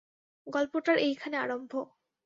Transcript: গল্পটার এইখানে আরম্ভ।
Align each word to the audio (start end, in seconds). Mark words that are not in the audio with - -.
গল্পটার 0.47 0.97
এইখানে 0.99 1.35
আরম্ভ। 1.37 1.71